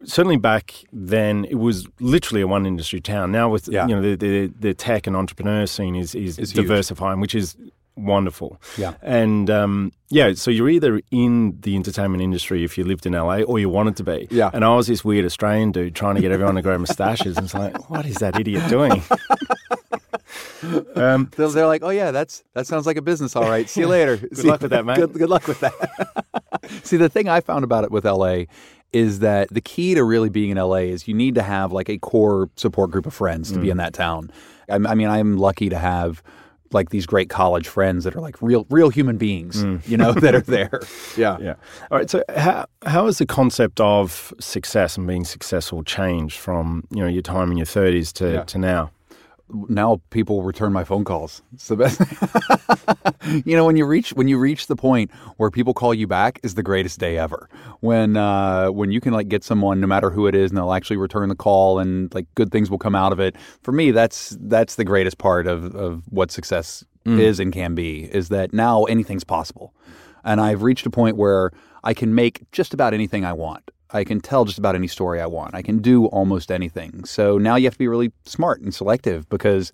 [0.05, 3.33] certainly back then it was literally a one industry town.
[3.33, 3.87] Now with yeah.
[3.87, 7.23] you know the, the, the tech and entrepreneur scene is is it's diversifying, huge.
[7.23, 7.57] which is
[7.97, 8.61] wonderful.
[8.77, 8.95] Yeah.
[9.03, 13.41] And um, yeah, so you're either in the entertainment industry if you lived in LA
[13.41, 14.29] or you wanted to be.
[14.31, 14.51] Yeah.
[14.53, 17.37] And I was this weird Australian dude trying to get everyone to grow moustaches.
[17.37, 19.03] And it's like, what is that idiot doing?
[20.95, 23.37] um, they're like, oh yeah, that's that sounds like a business.
[23.37, 24.17] All right, see you later.
[24.17, 24.97] good see, luck with that, man.
[25.01, 26.81] Good, good luck with that.
[26.85, 28.45] see, the thing I found about it with LA
[28.93, 31.89] is that the key to really being in LA is you need to have like
[31.89, 33.63] a core support group of friends to mm.
[33.63, 34.31] be in that town.
[34.71, 36.23] I, I mean, I'm lucky to have
[36.73, 39.87] like these great college friends that are like real real human beings, mm.
[39.89, 40.81] you know, that are there.
[41.17, 41.39] Yeah.
[41.41, 41.55] Yeah.
[41.91, 42.11] All right.
[42.11, 47.09] So how how has the concept of success and being successful changed from, you know,
[47.09, 48.45] your time in your thirties to, yeah.
[48.45, 48.91] to now?
[49.49, 51.43] Now people return my phone calls.
[51.55, 52.01] It's the best.
[53.47, 56.41] you know, when you reach when you reach the point where people call you back
[56.43, 57.49] is the greatest day ever.
[57.81, 60.73] When uh, when you can like get someone, no matter who it is, and they'll
[60.73, 63.37] actually return the call, and like good things will come out of it.
[63.63, 67.19] For me, that's that's the greatest part of of what success mm.
[67.19, 68.05] is and can be.
[68.05, 69.75] Is that now anything's possible,
[70.25, 71.53] and I've reached a point where
[71.85, 73.71] I can make just about anything I want.
[73.91, 75.55] I can tell just about any story I want.
[75.55, 77.05] I can do almost anything.
[77.05, 79.73] So now you have to be really smart and selective because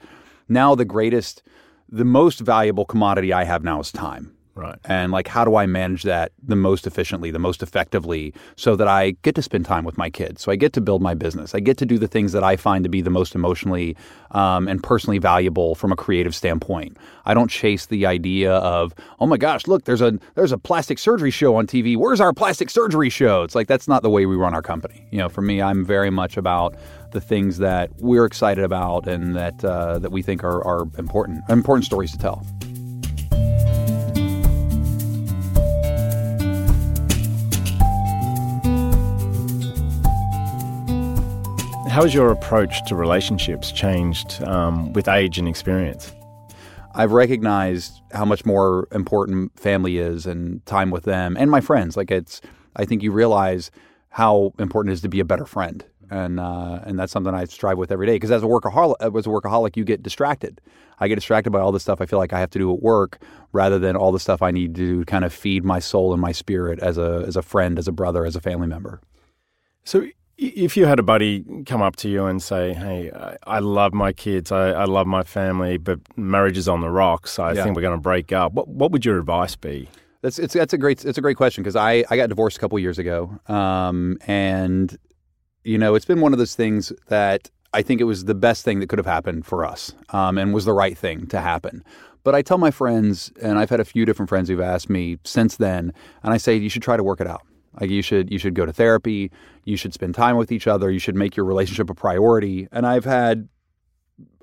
[0.48, 1.42] now the greatest,
[1.88, 4.34] the most valuable commodity I have now is time.
[4.54, 4.78] Right.
[4.84, 8.86] And like, how do I manage that the most efficiently, the most effectively, so that
[8.86, 10.42] I get to spend time with my kids?
[10.42, 11.54] So I get to build my business.
[11.54, 13.96] I get to do the things that I find to be the most emotionally
[14.32, 16.98] um, and personally valuable from a creative standpoint.
[17.24, 20.98] I don't chase the idea of, oh my gosh, look, there's a there's a plastic
[20.98, 21.96] surgery show on TV.
[21.96, 23.42] Where's our plastic surgery show?
[23.44, 25.06] It's like that's not the way we run our company.
[25.10, 26.76] You know, for me, I'm very much about
[27.12, 31.48] the things that we're excited about and that uh, that we think are, are important
[31.48, 32.44] important stories to tell.
[41.92, 46.10] How has your approach to relationships changed um, with age and experience?
[46.94, 51.94] I've recognized how much more important family is and time with them and my friends.
[51.94, 52.40] Like it's,
[52.76, 53.70] I think you realize
[54.08, 57.44] how important it is to be a better friend, and uh, and that's something I
[57.44, 58.14] strive with every day.
[58.14, 60.62] Because as a workaholic, as a workaholic, you get distracted.
[60.98, 62.80] I get distracted by all the stuff I feel like I have to do at
[62.80, 63.20] work,
[63.52, 66.32] rather than all the stuff I need to kind of feed my soul and my
[66.32, 69.02] spirit as a as a friend, as a brother, as a family member.
[69.84, 70.06] So
[70.48, 73.10] if you had a buddy come up to you and say, "Hey,
[73.44, 77.38] I love my kids, I, I love my family, but marriage is on the rocks.
[77.38, 77.64] I yeah.
[77.64, 79.88] think we're going to break up," what what would your advice be?
[80.22, 82.60] That's it's that's a great it's a great question because I I got divorced a
[82.60, 84.96] couple years ago, um, and
[85.64, 88.64] you know it's been one of those things that I think it was the best
[88.64, 91.84] thing that could have happened for us, um, and was the right thing to happen.
[92.24, 95.18] But I tell my friends, and I've had a few different friends who've asked me
[95.24, 97.42] since then, and I say you should try to work it out.
[97.80, 99.30] Like you should you should go to therapy,
[99.64, 102.68] you should spend time with each other, you should make your relationship a priority.
[102.72, 103.48] And I've had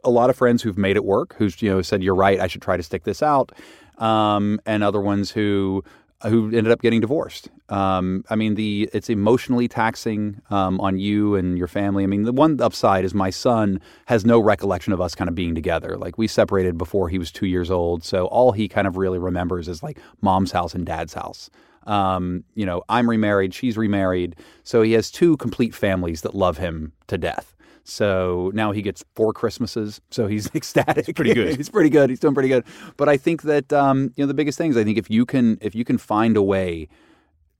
[0.03, 2.47] a lot of friends who've made it work, who's you know said you're right, I
[2.47, 3.51] should try to stick this out,
[3.97, 5.83] um, and other ones who
[6.23, 7.49] who ended up getting divorced.
[7.69, 12.03] Um, I mean, the it's emotionally taxing um, on you and your family.
[12.03, 15.35] I mean, the one upside is my son has no recollection of us kind of
[15.35, 15.97] being together.
[15.97, 19.19] Like we separated before he was two years old, so all he kind of really
[19.19, 21.49] remembers is like mom's house and dad's house.
[21.89, 24.35] Um, you know, I'm remarried, she's remarried.
[24.63, 27.55] So he has two complete families that love him to death.
[27.83, 29.99] So now he gets four Christmases.
[30.11, 31.09] So he's ecstatic.
[31.09, 31.57] It's pretty good.
[31.57, 32.09] he's pretty good.
[32.09, 32.63] He's doing pretty good.
[32.97, 35.25] But I think that um, you know the biggest thing is I think if you
[35.25, 36.87] can if you can find a way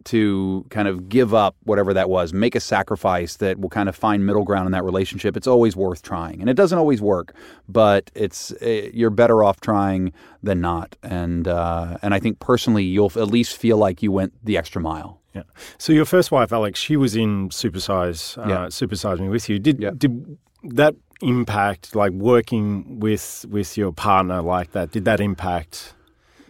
[0.05, 3.95] to kind of give up whatever that was, make a sacrifice that will kind of
[3.95, 6.39] find middle ground in that relationship, it's always worth trying.
[6.39, 7.33] And it doesn't always work,
[7.67, 10.95] but it's it, eh, you're better off trying than not.
[11.03, 14.81] And uh, and I think personally, you'll at least feel like you went the extra
[14.81, 15.19] mile.
[15.33, 15.43] Yeah.
[15.77, 18.65] So your first wife, Alex, she was in Supersize, uh, yeah.
[18.67, 19.59] Supersize Me with you.
[19.59, 19.91] Did yeah.
[19.95, 25.93] did that impact, like working with with your partner like that, did that impact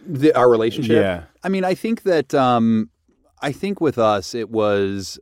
[0.06, 1.02] the, our relationship?
[1.02, 1.24] Yeah.
[1.42, 2.90] I mean, I think that um,
[3.42, 5.18] I think with us it was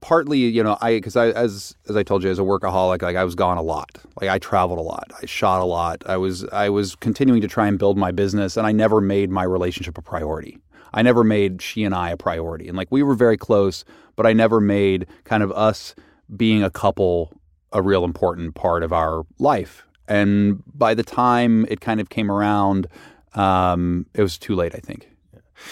[0.00, 3.16] partly, you know, I because I as as I told you as a workaholic, like
[3.16, 3.90] I was gone a lot.
[4.20, 5.10] Like I traveled a lot.
[5.22, 6.02] I shot a lot.
[6.06, 9.30] I was I was continuing to try and build my business, and I never made
[9.30, 10.58] my relationship a priority.
[10.92, 13.84] I never made she and I a priority, and like we were very close,
[14.16, 15.94] but I never made kind of us
[16.36, 17.32] being a couple
[17.72, 19.86] a real important part of our life.
[20.08, 22.88] And by the time it kind of came around,
[23.34, 24.74] um, it was too late.
[24.74, 25.08] I think.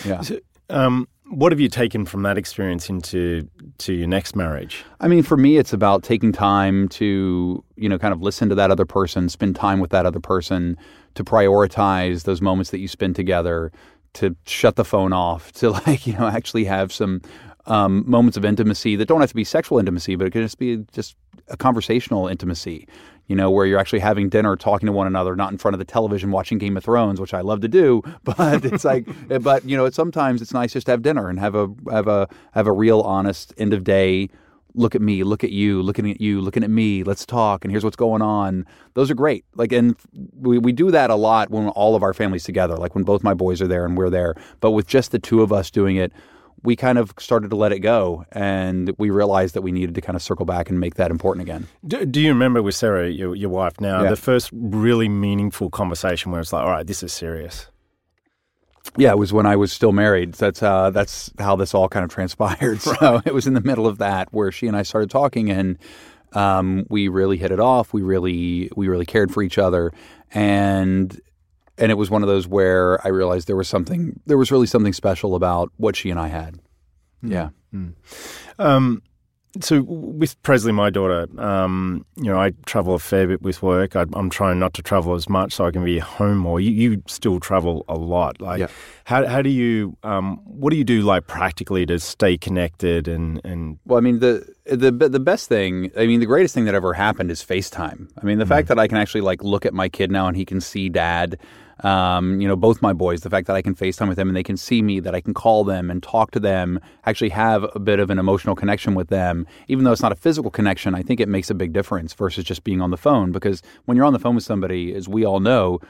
[0.04, 0.20] Yeah.
[0.20, 0.38] So,
[0.70, 4.84] um, what have you taken from that experience into to your next marriage?
[5.00, 8.54] I mean, for me, it's about taking time to you know kind of listen to
[8.54, 10.76] that other person, spend time with that other person,
[11.14, 13.70] to prioritize those moments that you spend together,
[14.14, 17.20] to shut the phone off, to like you know actually have some
[17.66, 20.58] um, moments of intimacy that don't have to be sexual intimacy, but it can just
[20.58, 21.14] be just
[21.48, 22.88] a conversational intimacy.
[23.28, 25.78] You know, where you're actually having dinner, talking to one another, not in front of
[25.78, 28.02] the television watching Game of Thrones, which I love to do.
[28.24, 29.06] But it's like,
[29.42, 32.08] but you know, it's, sometimes it's nice just to have dinner and have a have
[32.08, 34.28] a have a real, honest end of day
[34.74, 37.72] look at me, look at you, looking at you, looking at me, let's talk, and
[37.72, 38.64] here's what's going on.
[38.94, 39.44] Those are great.
[39.54, 39.96] Like, and
[40.36, 43.22] we, we do that a lot when all of our families together, like when both
[43.22, 44.34] my boys are there and we're there.
[44.60, 46.12] But with just the two of us doing it,
[46.62, 50.00] we kind of started to let it go and we realized that we needed to
[50.00, 51.66] kind of circle back and make that important again.
[51.86, 54.10] Do, do you remember with Sarah, your, your wife now, yeah.
[54.10, 57.68] the first really meaningful conversation where it's like, all right, this is serious?
[58.96, 60.34] Yeah, it was when I was still married.
[60.34, 62.86] That's uh, that's how this all kind of transpired.
[62.86, 62.98] Right.
[62.98, 65.78] So it was in the middle of that where she and I started talking, and
[66.32, 67.92] um, we really hit it off.
[67.92, 69.92] We really we really cared for each other,
[70.32, 71.20] and
[71.78, 74.66] and it was one of those where I realized there was something there was really
[74.66, 76.58] something special about what she and I had.
[77.24, 77.32] Mm.
[77.32, 77.48] Yeah.
[77.74, 77.94] Mm.
[78.58, 79.02] Um,
[79.60, 83.96] so with Presley, my daughter, um, you know, I travel a fair bit with work.
[83.96, 86.60] I, am trying not to travel as much so I can be home more.
[86.60, 88.40] You, you still travel a lot.
[88.40, 88.66] Like, yeah.
[89.04, 93.40] how how do you um, what do you do like practically to stay connected and
[93.44, 93.78] and?
[93.86, 96.92] Well, I mean the the the best thing, I mean the greatest thing that ever
[96.92, 98.10] happened is FaceTime.
[98.20, 98.48] I mean the mm.
[98.48, 100.88] fact that I can actually like look at my kid now and he can see
[100.88, 101.38] dad
[101.80, 104.36] um, you know, both my boys, the fact that I can FaceTime with them and
[104.36, 107.64] they can see me, that I can call them and talk to them, actually have
[107.74, 110.94] a bit of an emotional connection with them, even though it's not a physical connection,
[110.94, 113.32] I think it makes a big difference versus just being on the phone.
[113.32, 115.80] Because when you're on the phone with somebody, as we all know,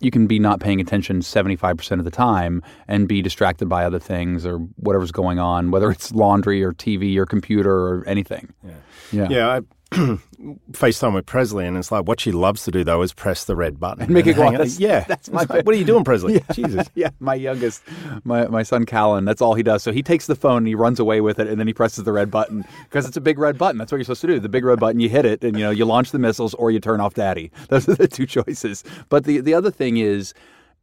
[0.00, 3.98] you can be not paying attention 75% of the time and be distracted by other
[3.98, 8.52] things or whatever's going on, whether it's laundry or TV or computer or anything.
[8.64, 8.70] Yeah.
[9.12, 9.28] Yeah.
[9.30, 9.60] yeah
[9.92, 10.18] I,
[10.72, 13.54] FaceTime with Presley, and it's like what she loves to do though is press the
[13.54, 14.50] red button and make and it go.
[14.56, 15.42] That's, yeah, that's my.
[15.42, 16.34] Like, what are you doing, Presley?
[16.40, 16.54] Yeah.
[16.54, 16.88] Jesus.
[16.94, 17.82] yeah, my youngest,
[18.24, 19.26] my my son Kallen.
[19.26, 19.82] That's all he does.
[19.82, 22.04] So he takes the phone and he runs away with it, and then he presses
[22.04, 23.78] the red button because it's a big red button.
[23.78, 24.40] That's what you're supposed to do.
[24.40, 26.70] The big red button, you hit it, and you know you launch the missiles or
[26.70, 27.50] you turn off Daddy.
[27.68, 28.84] Those are the two choices.
[29.08, 30.32] But the the other thing is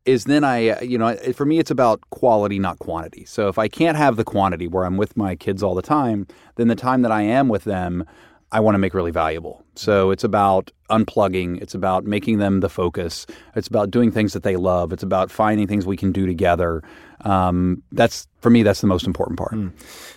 [0.06, 3.26] is then I, you know, for me, it's about quality, not quantity.
[3.26, 6.28] So if I can't have the quantity where I'm with my kids all the time,
[6.56, 8.06] then the time that I am with them,
[8.52, 9.64] I want to make really valuable.
[9.76, 11.62] So it's about unplugging.
[11.62, 13.26] It's about making them the focus.
[13.56, 14.94] It's about doing things that they love.
[14.94, 16.82] It's about finding things we can do together.
[17.22, 18.64] Um, that's for me.
[18.64, 19.54] That's the most important part.
[19.54, 19.72] Mm.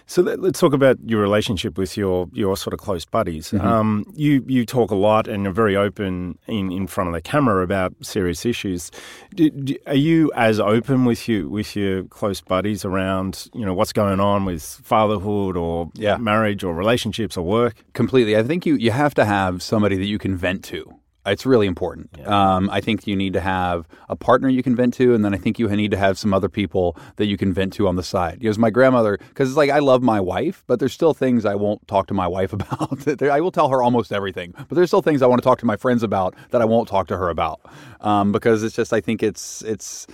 [0.07, 3.51] So let, us talk about your relationship with your your sort of close buddies.
[3.51, 3.67] Mm-hmm.
[3.67, 7.21] Um, you you talk a lot and are very open in, in front of the
[7.21, 8.91] camera about serious issues.
[9.35, 13.73] Do, do, are you as open with you with your close buddies around you know
[13.73, 16.17] what's going on with fatherhood or yeah.
[16.17, 17.85] marriage or relationships or work?
[17.95, 18.37] Completely.
[18.37, 21.00] I think you you have to have somebody that you can vent to.
[21.27, 22.11] It's really important.
[22.19, 22.55] Yeah.
[22.55, 25.35] Um, I think you need to have a partner you can vent to, and then
[25.35, 27.97] I think you need to have some other people that you can vent to on
[27.97, 28.39] the side.
[28.39, 31.57] Because my grandmother, because it's like I love my wife, but there's still things I
[31.57, 33.07] won't talk to my wife about.
[33.23, 35.67] I will tell her almost everything, but there's still things I want to talk to
[35.67, 37.61] my friends about that I won't talk to her about
[38.01, 40.07] um, because it's just I think it's it's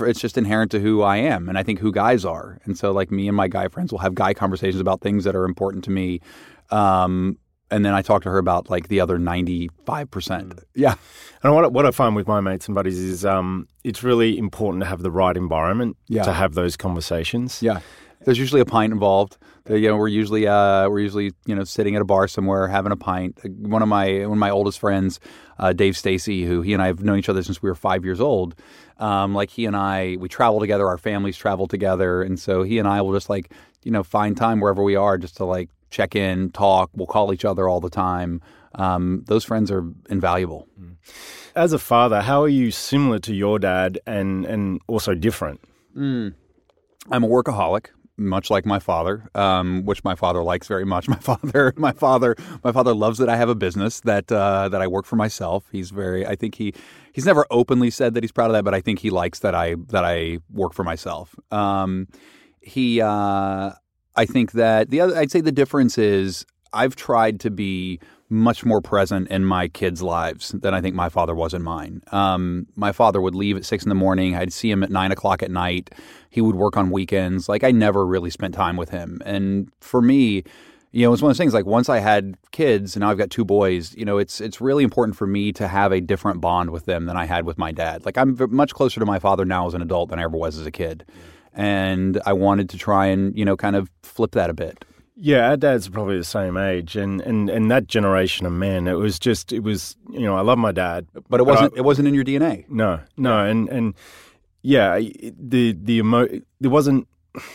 [0.00, 2.58] it's just inherent to who I am and I think who guys are.
[2.64, 5.36] And so like me and my guy friends will have guy conversations about things that
[5.36, 6.20] are important to me.
[6.70, 7.38] Um,
[7.70, 10.56] and then I talk to her about like the other ninety five percent.
[10.56, 10.62] Mm.
[10.74, 10.94] Yeah,
[11.42, 14.82] and what what I find with my mates and buddies is um, it's really important
[14.82, 16.22] to have the right environment yeah.
[16.22, 17.62] to have those conversations.
[17.62, 17.80] Yeah,
[18.24, 19.38] there's usually a pint involved.
[19.68, 22.92] You know, we're usually uh, we're usually you know sitting at a bar somewhere having
[22.92, 23.40] a pint.
[23.44, 25.20] One of my one of my oldest friends,
[25.58, 28.04] uh, Dave Stacy, who he and I have known each other since we were five
[28.04, 28.54] years old.
[28.98, 30.86] Um, like he and I, we travel together.
[30.86, 34.36] Our families travel together, and so he and I will just like you know find
[34.36, 36.90] time wherever we are just to like check in, talk.
[36.94, 38.40] We'll call each other all the time.
[38.74, 40.66] Um, those friends are invaluable.
[40.80, 40.96] Mm.
[41.54, 45.60] As a father, how are you similar to your dad and and also different?
[45.96, 46.34] Mm.
[47.12, 47.86] I'm a workaholic.
[48.16, 51.08] much like my father, um, which my father likes very much.
[51.14, 54.80] My father, my father, my father loves that I have a business that uh, that
[54.80, 55.64] I work for myself.
[55.72, 56.26] He's very.
[56.26, 56.74] I think he
[57.12, 59.54] he's never openly said that he's proud of that, but I think he likes that
[59.54, 61.34] I that I work for myself.
[61.50, 62.06] Um,
[62.60, 63.72] he, uh,
[64.16, 65.16] I think that the other.
[65.16, 68.00] I'd say the difference is I've tried to be
[68.30, 72.02] much more present in my kids' lives than I think my father was in mine.
[72.10, 74.34] Um, my father would leave at six in the morning.
[74.34, 75.90] I'd see him at nine o'clock at night.
[76.30, 77.48] He would work on weekends.
[77.48, 79.20] Like I never really spent time with him.
[79.24, 80.42] And for me,
[80.90, 81.54] you know, it's one of those things.
[81.54, 83.94] Like once I had kids, and now I've got two boys.
[83.96, 87.06] You know, it's it's really important for me to have a different bond with them
[87.06, 88.04] than I had with my dad.
[88.04, 90.56] Like I'm much closer to my father now as an adult than I ever was
[90.56, 91.04] as a kid,
[91.54, 94.84] and I wanted to try and you know kind of flip that a bit.
[95.16, 98.88] Yeah, our dads are probably the same age, and, and, and that generation of men,
[98.88, 101.78] it was just it was you know I love my dad, but it wasn't I,
[101.78, 102.68] it wasn't in your DNA.
[102.68, 103.94] No, no, and and
[104.62, 106.26] yeah, the the emo
[106.60, 107.06] there wasn't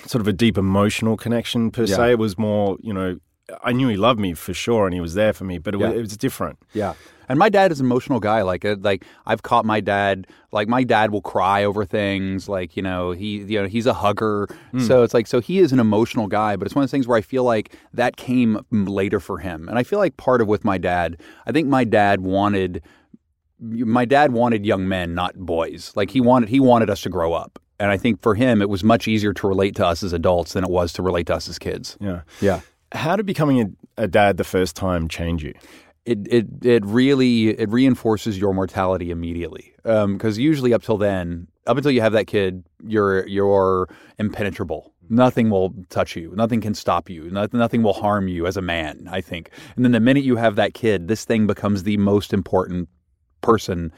[0.05, 1.95] sort of a deep emotional connection per yeah.
[1.95, 2.11] se.
[2.11, 3.19] It was more you know
[3.63, 5.81] I knew he loved me for sure, and he was there for me, but it,
[5.81, 5.89] yeah.
[5.89, 6.59] was, it was different.
[6.73, 6.93] Yeah.
[7.30, 8.41] And my dad is an emotional guy.
[8.41, 10.27] Like, uh, like I've caught my dad.
[10.51, 12.49] Like, my dad will cry over things.
[12.49, 14.47] Like, you know, he, you know, he's a hugger.
[14.73, 14.86] Mm.
[14.86, 16.55] So it's like, so he is an emotional guy.
[16.55, 19.69] But it's one of those things where I feel like that came later for him.
[19.69, 22.82] And I feel like part of with my dad, I think my dad wanted,
[23.59, 25.93] my dad wanted young men, not boys.
[25.95, 27.59] Like he wanted, he wanted us to grow up.
[27.80, 30.53] And I think for him, it was much easier to relate to us as adults
[30.53, 31.95] than it was to relate to us as kids.
[32.01, 32.21] Yeah.
[32.41, 32.61] Yeah.
[32.91, 35.53] How did becoming a, a dad the first time change you?
[36.05, 39.73] It it it really it reinforces your mortality immediately.
[39.83, 44.93] Because um, usually up till then up until you have that kid you're you're impenetrable.
[45.11, 46.31] Nothing will touch you.
[46.35, 47.31] Nothing can stop you.
[47.31, 49.51] Nothing will harm you as a man i think.
[49.75, 52.89] And then the minute you have that kid this thing becomes the most important
[53.41, 53.91] person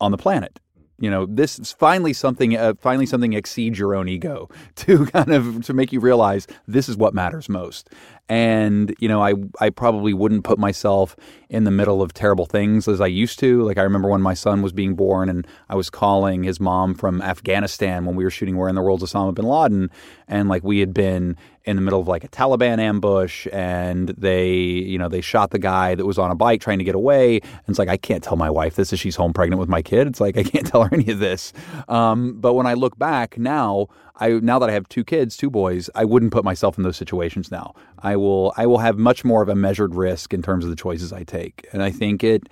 [0.00, 0.60] on the planet.
[1.00, 5.30] You know this is finally something uh, finally something exceeds your own ego to kind
[5.30, 7.90] of to make you realize this is what matters most
[8.28, 11.16] and you know I I probably wouldn't put myself
[11.48, 13.62] in the middle of terrible things as I used to.
[13.62, 16.94] Like I remember when my son was being born and I was calling his mom
[16.94, 19.90] from Afghanistan when we were shooting Where in the World's Osama bin Laden.
[20.26, 24.54] And like we had been in the middle of like a Taliban ambush and they
[24.54, 27.36] you know they shot the guy that was on a bike trying to get away.
[27.40, 29.80] And it's like I can't tell my wife this as she's home pregnant with my
[29.80, 31.54] kid it's like I can't tell her any of this.
[31.88, 33.88] Um, but when I look back now
[34.18, 36.96] I now that I have two kids, two boys, I wouldn't put myself in those
[36.96, 37.74] situations now.
[38.00, 40.76] I will I will have much more of a measured risk in terms of the
[40.76, 41.66] choices I take.
[41.72, 42.48] And I think it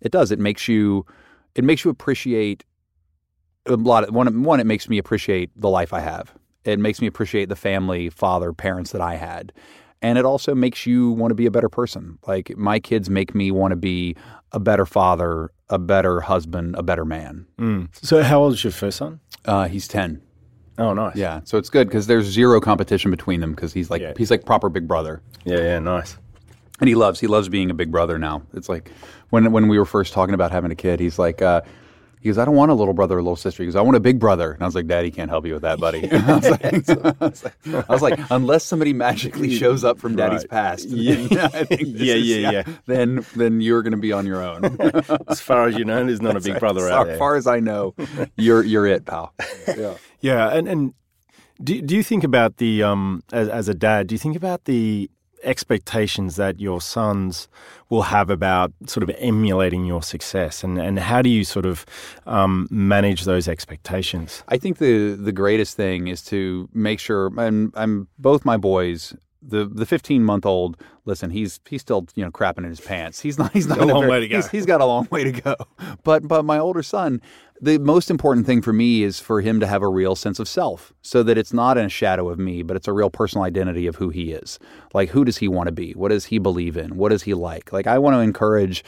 [0.00, 0.30] it does.
[0.30, 1.04] It makes you
[1.54, 2.64] it makes you appreciate
[3.66, 6.32] a lot of one one it makes me appreciate the life I have.
[6.64, 9.52] It makes me appreciate the family, father, parents that I had.
[10.02, 12.18] And it also makes you want to be a better person.
[12.26, 14.16] Like my kids make me want to be
[14.52, 17.46] a better father, a better husband, a better man.
[17.58, 17.88] Mm.
[17.92, 19.20] So how old is your first son?
[19.44, 20.22] Uh, he's 10.
[20.80, 21.14] Oh, nice.
[21.14, 24.14] Yeah, so it's good because there's zero competition between them because he's like yeah.
[24.16, 25.20] he's like proper big brother.
[25.44, 26.16] Yeah, yeah, nice.
[26.80, 28.42] And he loves he loves being a big brother now.
[28.54, 28.90] It's like
[29.28, 31.60] when when we were first talking about having a kid, he's like, uh,
[32.20, 33.62] he goes, I don't want a little brother or little sister.
[33.62, 34.52] He goes, I want a big brother.
[34.52, 36.10] And I was like, Daddy can't help you with that, buddy.
[36.12, 37.54] I, was like, I, was like,
[37.88, 40.50] I, was like, unless somebody magically shows up from Daddy's right.
[40.50, 44.42] past, yeah, yeah, yeah, is, yeah, yeah, Then then you're going to be on your
[44.42, 44.76] own.
[45.28, 47.14] as far as you know, there's not a big brother as, out there.
[47.14, 47.94] As far as I know,
[48.36, 49.32] you're you're it, pal.
[49.66, 50.94] Yeah, yeah, and and
[51.62, 54.08] do, do you think about the um, as, as a dad?
[54.08, 55.10] Do you think about the
[55.42, 57.48] expectations that your sons
[57.88, 61.84] will have about sort of emulating your success and, and how do you sort of
[62.26, 64.42] um, manage those expectations?
[64.48, 69.14] I think the the greatest thing is to make sure and i'm both my boys
[69.42, 73.20] the the 15 month old listen he's he's still you know crapping in his pants
[73.20, 75.08] he's not he's not a long very, way to go he's, he's got a long
[75.10, 75.56] way to go
[76.04, 77.20] but but my older son
[77.62, 80.48] the most important thing for me is for him to have a real sense of
[80.48, 83.44] self so that it's not in a shadow of me, but it's a real personal
[83.44, 84.58] identity of who he is.
[84.94, 85.92] Like, who does he want to be?
[85.92, 86.96] What does he believe in?
[86.96, 87.70] What does he like?
[87.70, 88.82] Like, I want to encourage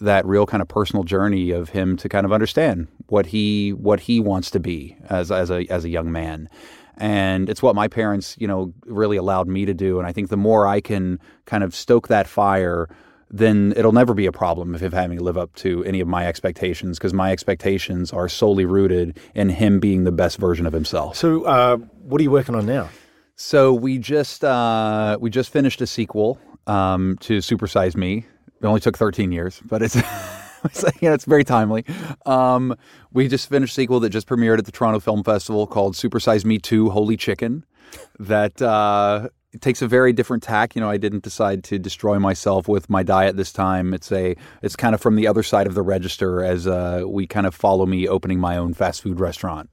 [0.00, 4.00] that real kind of personal journey of him to kind of understand what he what
[4.00, 6.48] he wants to be as as a as a young man
[6.96, 10.28] and it's what my parents you know really allowed me to do and i think
[10.28, 12.88] the more i can kind of stoke that fire
[13.30, 16.08] then it'll never be a problem if, if having to live up to any of
[16.08, 20.72] my expectations because my expectations are solely rooted in him being the best version of
[20.72, 21.16] himself.
[21.16, 22.88] So, uh, what are you working on now?
[23.34, 28.24] So we just uh, we just finished a sequel um, to Supersize Me.
[28.60, 29.96] It only took 13 years, but it's.
[31.00, 31.84] you know, it's very timely.
[32.24, 32.74] Um,
[33.12, 36.44] we just finished a sequel that just premiered at the Toronto Film Festival called Supersize
[36.44, 37.64] Me 2 Holy Chicken.
[38.18, 39.28] That uh,
[39.60, 40.74] takes a very different tack.
[40.74, 43.94] You know, I didn't decide to destroy myself with my diet this time.
[43.94, 47.26] It's a it's kind of from the other side of the register as uh, we
[47.26, 49.70] kind of follow me opening my own fast food restaurant.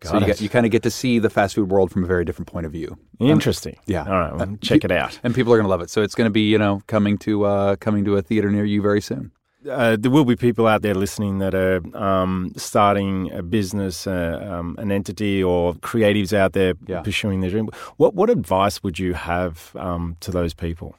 [0.00, 2.04] Got so you, get, you kind of get to see the fast food world from
[2.04, 2.98] a very different point of view.
[3.18, 3.76] Interesting.
[3.86, 4.04] Yeah.
[4.04, 4.34] All right.
[4.34, 5.18] Well, check it out.
[5.22, 5.88] and people are going to love it.
[5.88, 8.64] So it's going to be you know coming to uh, coming to a theater near
[8.64, 9.32] you very soon.
[9.68, 14.46] Uh, there will be people out there listening that are um, starting a business, uh,
[14.50, 17.00] um, an entity, or creatives out there Yeah.
[17.00, 17.68] pursuing their dream.
[17.96, 20.94] What what advice would you have um, to those people?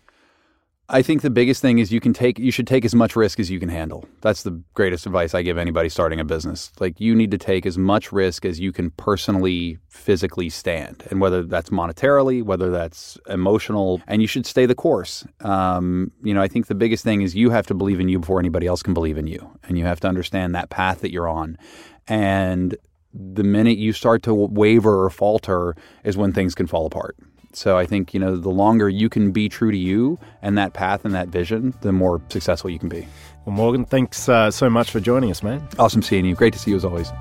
[0.90, 3.42] I think the biggest thing is you can take you should take as much risk
[3.42, 4.08] as you can handle.
[4.22, 6.72] That's the greatest advice I give anybody starting a business.
[6.80, 11.04] Like you need to take as much risk as you can personally physically stand.
[11.10, 15.26] And whether that's monetarily, whether that's emotional, and you should stay the course.
[15.42, 18.20] Um, you know, I think the biggest thing is you have to believe in you
[18.20, 19.60] before anybody else can believe in you.
[19.68, 21.58] And you have to understand that path that you're on.
[22.08, 22.78] And
[23.14, 25.76] the minute you start to waver or falter
[26.06, 27.18] is when things can fall apart.
[27.54, 30.74] So I think, you know, the longer you can be true to you and that
[30.74, 33.08] path and that vision, the more successful you can be.
[33.46, 35.68] Well, Morgan, thanks uh, so much for joining us, man.
[35.80, 36.36] Awesome seeing you.
[36.36, 37.12] Great to see you as always.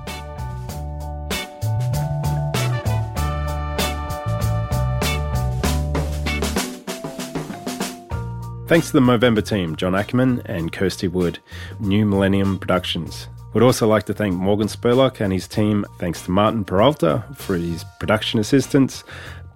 [8.67, 11.39] Thanks to the Movember team, John Ackerman and Kirsty Wood,
[11.79, 13.29] New Millennium Productions.
[13.53, 15.85] We'd also like to thank Morgan Spurlock and his team.
[15.99, 19.05] Thanks to Martin Peralta for his production assistance.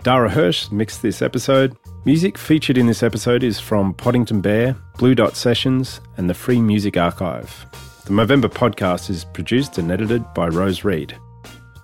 [0.03, 1.77] Dara Hirsch mixed this episode.
[2.05, 6.59] Music featured in this episode is from Poddington Bear, Blue Dot Sessions, and the Free
[6.59, 7.65] Music Archive.
[8.05, 11.15] The Movember podcast is produced and edited by Rose Reed.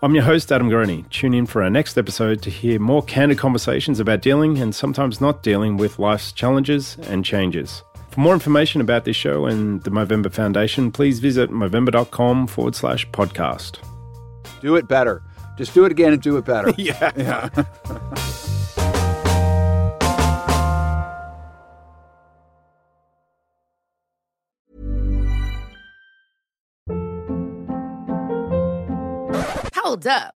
[0.01, 1.07] I'm your host, Adam Garone.
[1.11, 5.21] Tune in for our next episode to hear more candid conversations about dealing and sometimes
[5.21, 7.83] not dealing with life's challenges and changes.
[8.09, 13.07] For more information about this show and the Movember Foundation, please visit movember.com forward slash
[13.09, 13.77] podcast.
[14.61, 15.21] Do it better.
[15.57, 16.71] Just do it again and do it better.
[16.77, 17.11] yeah.
[17.17, 17.49] yeah.
[29.73, 30.36] Hold up.